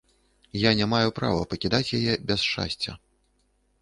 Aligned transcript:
Я 0.59 0.71
не 0.79 0.87
маю 0.93 1.11
права 1.21 1.43
пакідаць 1.51 1.93
яе 2.01 2.13
без 2.33 2.39
шчасця. 2.49 2.91